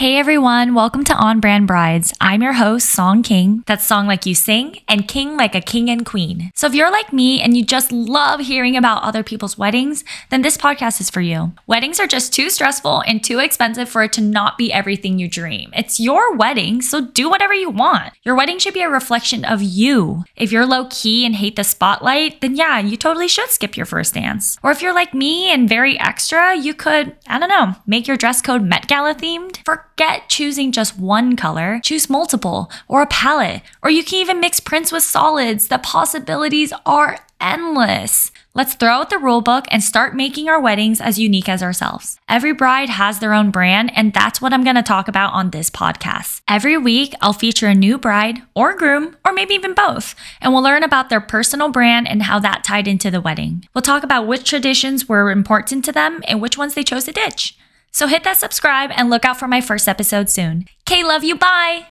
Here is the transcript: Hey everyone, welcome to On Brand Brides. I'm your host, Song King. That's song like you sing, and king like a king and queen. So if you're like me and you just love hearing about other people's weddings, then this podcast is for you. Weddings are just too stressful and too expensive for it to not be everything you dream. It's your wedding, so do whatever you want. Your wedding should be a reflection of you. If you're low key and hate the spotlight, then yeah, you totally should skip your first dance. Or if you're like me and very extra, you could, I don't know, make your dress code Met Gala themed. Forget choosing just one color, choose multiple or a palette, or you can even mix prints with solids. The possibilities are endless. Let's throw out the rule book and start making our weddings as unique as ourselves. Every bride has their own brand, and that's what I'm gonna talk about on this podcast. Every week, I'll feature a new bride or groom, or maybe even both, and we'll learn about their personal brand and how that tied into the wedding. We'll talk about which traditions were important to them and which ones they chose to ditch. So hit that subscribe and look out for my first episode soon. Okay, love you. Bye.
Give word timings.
Hey 0.00 0.16
everyone, 0.16 0.74
welcome 0.74 1.04
to 1.04 1.14
On 1.14 1.40
Brand 1.40 1.66
Brides. 1.66 2.14
I'm 2.22 2.40
your 2.40 2.54
host, 2.54 2.88
Song 2.88 3.22
King. 3.22 3.64
That's 3.66 3.84
song 3.84 4.06
like 4.06 4.24
you 4.24 4.34
sing, 4.34 4.80
and 4.88 5.06
king 5.06 5.36
like 5.36 5.54
a 5.54 5.60
king 5.60 5.90
and 5.90 6.06
queen. 6.06 6.52
So 6.54 6.66
if 6.66 6.74
you're 6.74 6.90
like 6.90 7.12
me 7.12 7.42
and 7.42 7.54
you 7.54 7.62
just 7.62 7.92
love 7.92 8.40
hearing 8.40 8.78
about 8.78 9.02
other 9.02 9.22
people's 9.22 9.58
weddings, 9.58 10.02
then 10.30 10.40
this 10.40 10.56
podcast 10.56 11.02
is 11.02 11.10
for 11.10 11.20
you. 11.20 11.52
Weddings 11.66 12.00
are 12.00 12.06
just 12.06 12.32
too 12.32 12.48
stressful 12.48 13.02
and 13.06 13.22
too 13.22 13.40
expensive 13.40 13.90
for 13.90 14.02
it 14.02 14.14
to 14.14 14.22
not 14.22 14.56
be 14.56 14.72
everything 14.72 15.18
you 15.18 15.28
dream. 15.28 15.70
It's 15.76 16.00
your 16.00 16.34
wedding, 16.34 16.80
so 16.80 17.02
do 17.02 17.28
whatever 17.28 17.52
you 17.52 17.68
want. 17.68 18.14
Your 18.24 18.34
wedding 18.34 18.58
should 18.58 18.72
be 18.72 18.80
a 18.80 18.88
reflection 18.88 19.44
of 19.44 19.60
you. 19.60 20.24
If 20.34 20.50
you're 20.50 20.64
low 20.64 20.86
key 20.90 21.26
and 21.26 21.34
hate 21.34 21.56
the 21.56 21.62
spotlight, 21.62 22.40
then 22.40 22.56
yeah, 22.56 22.78
you 22.78 22.96
totally 22.96 23.28
should 23.28 23.50
skip 23.50 23.76
your 23.76 23.84
first 23.84 24.14
dance. 24.14 24.56
Or 24.62 24.70
if 24.70 24.80
you're 24.80 24.94
like 24.94 25.12
me 25.12 25.52
and 25.52 25.68
very 25.68 26.00
extra, 26.00 26.56
you 26.56 26.72
could, 26.72 27.14
I 27.26 27.38
don't 27.38 27.50
know, 27.50 27.74
make 27.86 28.08
your 28.08 28.16
dress 28.16 28.40
code 28.40 28.62
Met 28.62 28.88
Gala 28.88 29.14
themed. 29.14 29.58
Forget 30.00 30.30
choosing 30.30 30.72
just 30.72 30.98
one 30.98 31.36
color, 31.36 31.78
choose 31.84 32.08
multiple 32.08 32.72
or 32.88 33.02
a 33.02 33.06
palette, 33.06 33.60
or 33.82 33.90
you 33.90 34.02
can 34.02 34.18
even 34.18 34.40
mix 34.40 34.58
prints 34.58 34.90
with 34.90 35.02
solids. 35.02 35.68
The 35.68 35.76
possibilities 35.76 36.72
are 36.86 37.18
endless. 37.38 38.32
Let's 38.54 38.72
throw 38.72 38.92
out 38.92 39.10
the 39.10 39.18
rule 39.18 39.42
book 39.42 39.66
and 39.70 39.82
start 39.82 40.16
making 40.16 40.48
our 40.48 40.58
weddings 40.58 41.02
as 41.02 41.18
unique 41.18 41.50
as 41.50 41.62
ourselves. 41.62 42.18
Every 42.30 42.54
bride 42.54 42.88
has 42.88 43.18
their 43.18 43.34
own 43.34 43.50
brand, 43.50 43.92
and 43.94 44.14
that's 44.14 44.40
what 44.40 44.54
I'm 44.54 44.64
gonna 44.64 44.82
talk 44.82 45.06
about 45.06 45.34
on 45.34 45.50
this 45.50 45.68
podcast. 45.68 46.40
Every 46.48 46.78
week, 46.78 47.14
I'll 47.20 47.34
feature 47.34 47.66
a 47.66 47.74
new 47.74 47.98
bride 47.98 48.40
or 48.54 48.74
groom, 48.74 49.18
or 49.22 49.34
maybe 49.34 49.52
even 49.52 49.74
both, 49.74 50.14
and 50.40 50.54
we'll 50.54 50.62
learn 50.62 50.82
about 50.82 51.10
their 51.10 51.20
personal 51.20 51.68
brand 51.68 52.08
and 52.08 52.22
how 52.22 52.38
that 52.38 52.64
tied 52.64 52.88
into 52.88 53.10
the 53.10 53.20
wedding. 53.20 53.66
We'll 53.74 53.82
talk 53.82 54.02
about 54.02 54.26
which 54.26 54.48
traditions 54.48 55.10
were 55.10 55.30
important 55.30 55.84
to 55.84 55.92
them 55.92 56.22
and 56.26 56.40
which 56.40 56.56
ones 56.56 56.72
they 56.72 56.84
chose 56.84 57.04
to 57.04 57.12
ditch. 57.12 57.58
So 57.92 58.06
hit 58.06 58.24
that 58.24 58.38
subscribe 58.38 58.90
and 58.94 59.10
look 59.10 59.24
out 59.24 59.38
for 59.38 59.48
my 59.48 59.60
first 59.60 59.88
episode 59.88 60.30
soon. 60.30 60.64
Okay, 60.88 61.04
love 61.04 61.24
you. 61.24 61.36
Bye. 61.36 61.89